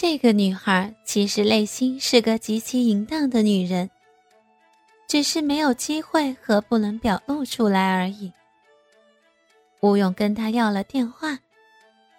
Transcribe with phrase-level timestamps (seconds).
[0.00, 3.90] 这个女孩其实内心是个极其淫荡的女人，
[5.08, 8.32] 只是没有机会和不能表露出来而已。
[9.80, 11.40] 吴勇跟她要了电话，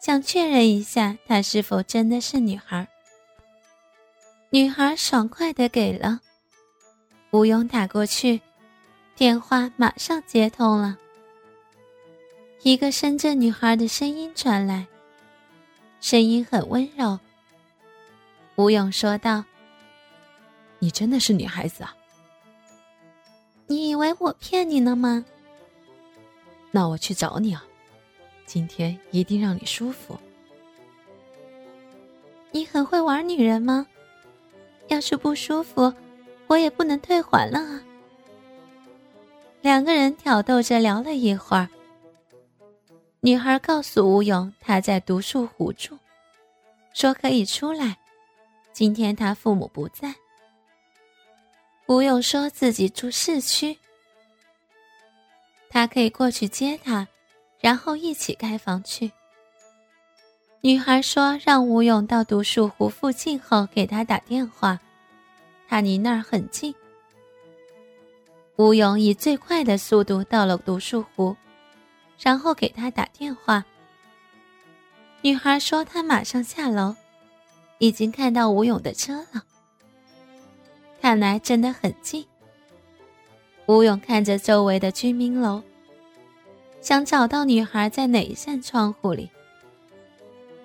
[0.00, 2.88] 想确认一下她是否真的是女孩。
[4.50, 6.18] 女孩爽快的给了。
[7.30, 8.40] 吴勇打过去，
[9.14, 10.98] 电话马上接通了。
[12.64, 14.84] 一个深圳女孩的声音传来，
[16.00, 17.16] 声音很温柔。
[18.58, 19.44] 吴勇说道
[20.80, 21.94] ：“你真的是女孩子啊？
[23.68, 25.24] 你以为我骗你呢吗？
[26.72, 27.64] 那我去找你啊，
[28.46, 30.18] 今天一定让你舒服。
[32.50, 33.86] 你很会玩女人吗？
[34.88, 35.94] 要是不舒服，
[36.48, 37.80] 我也不能退还了啊。”
[39.62, 41.68] 两个人挑逗着聊了一会儿，
[43.20, 45.96] 女孩告诉吴勇她在独树湖住，
[46.92, 47.96] 说可以出来。
[48.78, 50.14] 今天他父母不在，
[51.88, 53.76] 吴勇说自己住市区，
[55.68, 57.08] 他可以过去接他，
[57.58, 59.10] 然后一起开房去。
[60.60, 64.78] 女孩说让吴勇到独树湖附近后给他打电话，
[65.66, 66.72] 他离那儿很近。
[68.54, 71.36] 吴勇以最快的速度到了独树湖，
[72.16, 73.64] 然后给他打电话。
[75.22, 76.94] 女孩说她马上下楼。
[77.78, 79.44] 已经看到吴勇的车了，
[81.00, 82.26] 看来真的很近。
[83.66, 85.62] 吴勇看着周围的居民楼，
[86.80, 89.30] 想找到女孩在哪一扇窗户里。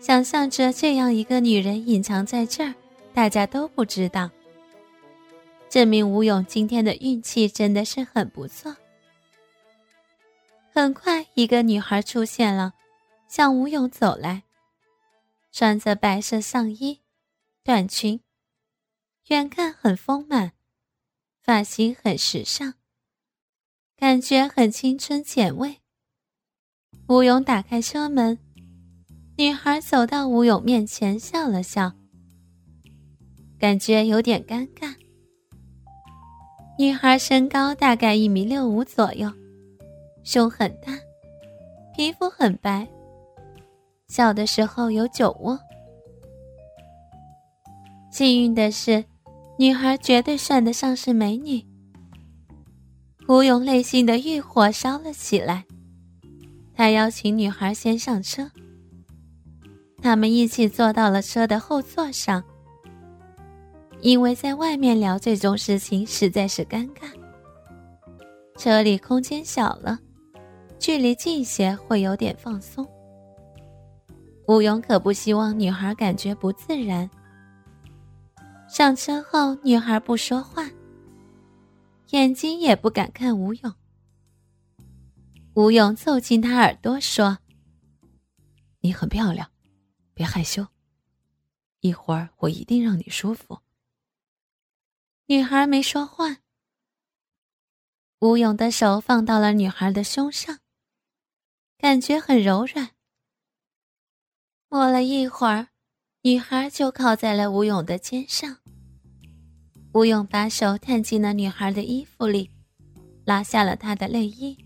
[0.00, 2.74] 想象着这样一个女人隐藏在这儿，
[3.12, 4.30] 大家都不知道，
[5.68, 8.74] 证明吴勇今天的运气真的是很不错。
[10.72, 12.72] 很快，一个女孩出现了，
[13.28, 14.42] 向吴勇走来，
[15.52, 17.01] 穿着白色上衣。
[17.64, 18.20] 短裙，
[19.28, 20.50] 远看很丰满，
[21.44, 22.74] 发型很时尚，
[23.96, 25.78] 感觉很青春前卫。
[27.06, 28.36] 吴勇打开车门，
[29.36, 31.92] 女孩走到吴勇面前笑了笑，
[33.60, 34.96] 感觉有点尴尬。
[36.76, 39.32] 女孩身高大概一米六五左右，
[40.24, 40.98] 胸很大，
[41.94, 42.88] 皮肤很白，
[44.08, 45.56] 小的时候有酒窝。
[48.12, 49.06] 幸运的是，
[49.58, 51.64] 女孩绝对算得上是美女。
[53.26, 55.64] 吴勇内心的欲火烧了起来，
[56.74, 58.50] 他邀请女孩先上车。
[60.02, 62.44] 他们一起坐到了车的后座上，
[64.02, 67.10] 因为在外面聊这种事情实在是尴尬。
[68.58, 69.98] 车里空间小了，
[70.78, 72.86] 距离近些会有点放松。
[74.48, 77.08] 吴勇可不希望女孩感觉不自然。
[78.74, 80.66] 上车后，女孩不说话，
[82.08, 83.74] 眼睛也不敢看吴勇。
[85.52, 87.36] 吴勇凑近她耳朵说
[88.80, 89.52] ：“你很漂亮，
[90.14, 90.66] 别害羞，
[91.80, 93.60] 一会儿我一定让你舒服。”
[95.28, 96.38] 女孩没说话。
[98.20, 100.60] 吴勇的手放到了女孩的胸上，
[101.76, 102.92] 感觉很柔软。
[104.70, 105.68] 摸了一会儿，
[106.24, 108.56] 女孩就靠在了吴勇的肩上。
[109.92, 112.48] 吴勇把手探进了女孩的衣服里，
[113.24, 114.56] 拉下了她的内衣。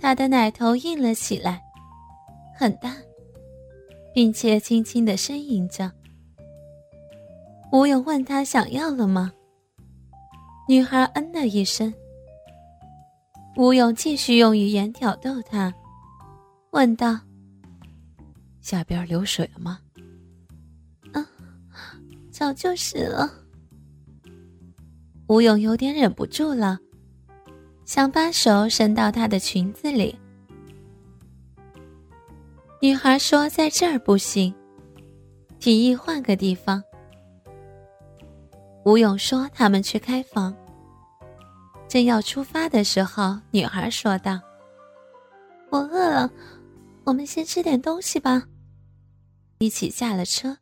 [0.00, 1.62] 她的奶头硬了起来，
[2.58, 2.96] 很大，
[4.12, 5.92] 并且轻轻的呻吟着。
[7.70, 9.32] 吴勇问她想要了吗？
[10.68, 11.94] 女孩嗯了一声。
[13.56, 15.72] 吴勇继续用语言挑逗她，
[16.72, 17.20] 问道
[18.60, 19.78] ：“下边流水了吗？”“，
[22.38, 23.28] 早就死了。”
[25.26, 26.78] 吴勇有点忍不住了，
[27.84, 30.16] 想把手伸到她的裙子里。
[32.80, 34.54] 女孩说：“在这儿不行，
[35.58, 36.80] 提议换个地方。”
[38.86, 40.54] 吴勇说：“他们去开房。”
[41.88, 44.38] 正要出发的时候，女孩说道
[45.70, 46.30] ：“我饿了，
[47.02, 48.44] 我们先吃点东西吧。”
[49.58, 50.56] 一起下了车，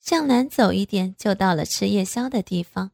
[0.00, 2.90] 向南走一点，就到了吃夜宵的地方。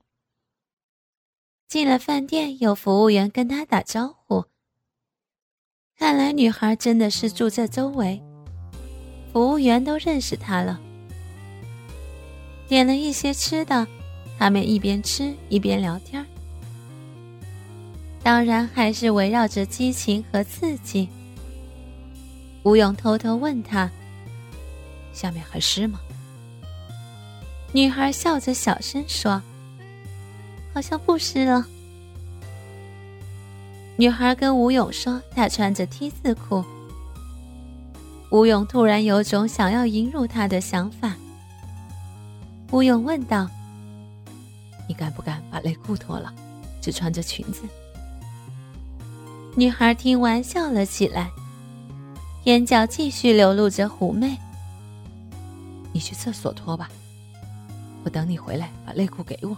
[1.69, 4.45] 进了饭店，有服务员跟他打招呼。
[5.97, 8.23] 看来女孩真的是住这周围，
[9.33, 10.81] 服务员都认识她了。
[12.69, 13.87] 点了一些吃的，
[14.39, 16.25] 他们一边吃一边聊天
[18.23, 21.09] 当然还是围绕着激情和刺激。
[22.65, 23.89] 吴勇偷偷问他
[25.15, 26.01] ：“下面还湿吗？”
[27.77, 29.43] 女孩笑着小声说
[30.73, 31.63] ：“好像不湿了。”
[33.99, 36.65] 女孩跟吴勇说：“她穿着 T 字裤。”
[38.33, 41.15] 吴勇突然有种想要引入她的想法。
[42.71, 43.47] 吴勇问道
[44.89, 46.33] ：“你敢不敢把内裤脱了，
[46.81, 47.61] 只穿着裙子？”
[49.55, 51.31] 女孩听完笑了起来，
[52.45, 54.35] 眼角继续流露着狐媚。
[55.93, 56.89] “你去厕所脱吧，
[58.07, 59.57] 我等你回来把内裤给我。”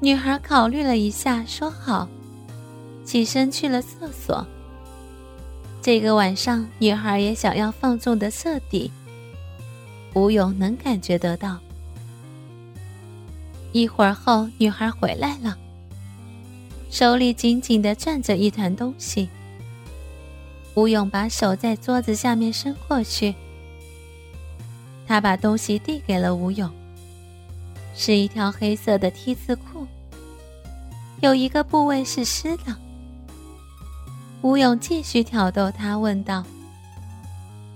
[0.00, 2.08] 女孩考虑了一下，说：“好。”
[3.04, 4.46] 起身去了厕所。
[5.82, 8.90] 这个晚上，女孩也想要放纵的彻底。
[10.14, 11.58] 吴勇能感觉得到。
[13.72, 15.58] 一会儿后，女孩回来了，
[16.88, 19.28] 手里紧紧的攥着一团东西。
[20.74, 23.34] 吴勇把手在桌子下面伸过去，
[25.06, 26.70] 他把东西递给了吴勇，
[27.94, 29.86] 是一条黑色的 T 字裤，
[31.20, 32.74] 有一个部位是湿的。
[34.42, 36.44] 吴勇继续挑逗他，问道：“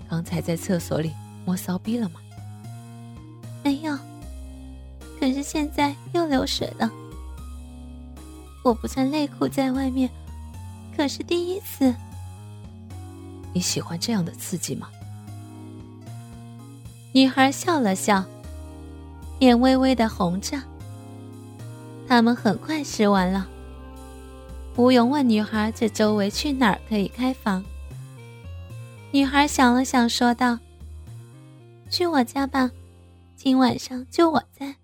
[0.09, 1.11] 刚才在厕所里
[1.45, 2.19] 摸骚逼了吗
[3.63, 3.97] ？”“没有，
[5.19, 6.91] 可是现在又流水了。
[8.63, 10.09] 我不穿内裤在外面，
[10.95, 11.93] 可是第一次。
[13.53, 14.89] ”“你喜欢这样的刺激吗？”
[17.11, 18.23] 女孩笑了笑，
[19.39, 20.61] 脸微微的红着。
[22.07, 23.47] 他们很快吃完了。
[24.75, 27.63] 吴勇问女孩：“这周围去哪儿可以开房？”
[29.11, 30.57] 女孩想了想，说道
[31.89, 32.69] ：“去我家吧，
[33.35, 34.75] 今晚上就我在，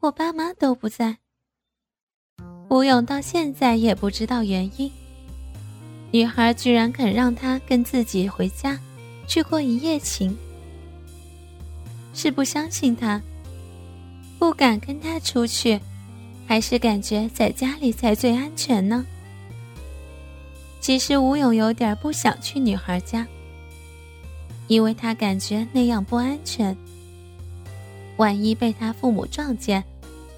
[0.00, 1.18] 我爸妈都不在。”
[2.70, 4.90] 吴勇到现在也不知道原因，
[6.10, 8.78] 女孩居然肯让他跟自己回家
[9.26, 10.36] 去过一夜情，
[12.22, 13.18] 是不相信他，
[14.38, 15.80] 不敢跟他出去，
[16.46, 19.06] 还是感觉在家里才最安全呢？
[20.82, 23.26] 其实吴勇有点不想去女孩家，
[24.66, 26.76] 因为他感觉那样不安全。
[28.18, 29.82] 万一被他父母撞见，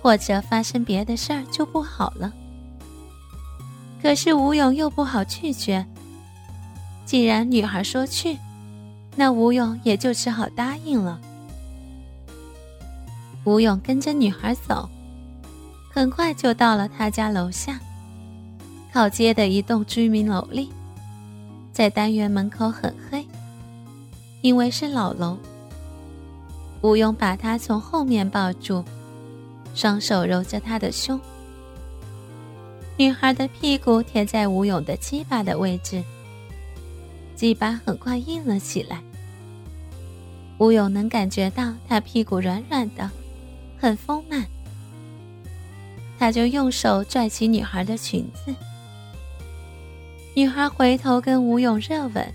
[0.00, 2.32] 或者发生别的事儿就不好了。
[4.00, 5.84] 可是吴勇又不好拒绝。
[7.04, 8.38] 既然女孩说去，
[9.16, 11.20] 那吴勇也就只好答应了。
[13.44, 14.88] 吴勇跟着女孩走，
[15.90, 17.80] 很快就到了他家楼下。
[18.92, 20.70] 靠街的一栋居民楼里，
[21.72, 23.26] 在单元门口很黑，
[24.42, 25.36] 因为是老楼。
[26.82, 28.84] 吴勇把她从后面抱住，
[29.74, 31.18] 双手揉着她的胸。
[32.96, 36.02] 女孩的屁股贴在吴勇的鸡巴的位置，
[37.34, 39.02] 鸡巴很快硬了起来。
[40.58, 43.10] 吴勇能感觉到她屁股软软的，
[43.82, 44.46] 很丰满，
[46.16, 48.54] 他就用手拽起女孩的裙子。
[50.36, 52.32] 女孩回头跟吴勇热吻，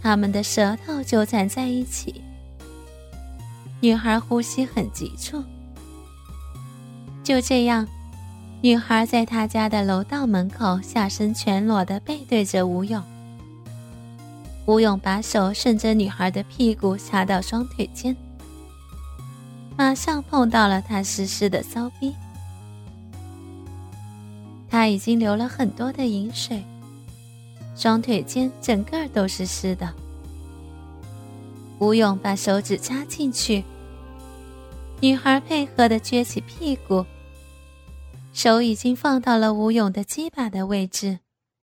[0.00, 2.22] 他们的舌头纠缠在一起。
[3.82, 5.44] 女孩呼吸很急促。
[7.22, 7.86] 就这样，
[8.62, 13.02] 女孩在他家的楼道门口下身全裸的背对着吴勇。
[14.64, 18.16] 吴勇把手顺着女孩的屁股插到双腿间，
[19.82, 22.14] 马上碰到了她湿湿的骚逼。
[24.70, 26.62] 他已经流了很多的饮水，
[27.74, 29.92] 双腿间整个都是湿的。
[31.80, 33.64] 吴勇把手指插进去，
[35.00, 37.04] 女孩配合的撅起屁股，
[38.32, 41.18] 手已经放到了吴勇的鸡巴的位置。